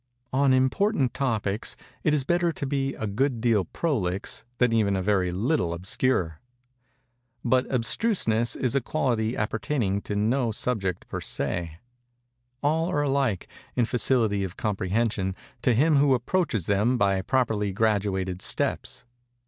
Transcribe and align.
On 0.33 0.51
important 0.51 1.13
topics 1.13 1.77
it 2.03 2.11
is 2.11 2.23
better 2.23 2.51
to 2.51 2.65
be 2.65 2.95
a 2.95 3.05
good 3.05 3.39
deal 3.39 3.65
prolix 3.65 4.43
than 4.57 4.73
even 4.73 4.95
a 4.95 5.01
very 5.03 5.31
little 5.31 5.75
obscure. 5.75 6.39
But 7.45 7.69
abstruseness 7.71 8.55
is 8.55 8.73
a 8.73 8.81
quality 8.81 9.37
appertaining 9.37 10.01
to 10.01 10.15
no 10.15 10.51
subject 10.51 11.07
per 11.07 11.21
se. 11.21 11.77
All 12.63 12.89
are 12.89 13.03
alike, 13.03 13.47
in 13.75 13.85
facility 13.85 14.43
of 14.43 14.57
comprehension, 14.57 15.35
to 15.61 15.75
him 15.75 15.97
who 15.97 16.15
approaches 16.15 16.65
them 16.65 16.97
by 16.97 17.21
properly 17.21 17.71
graduated 17.71 18.41
steps. 18.41 19.05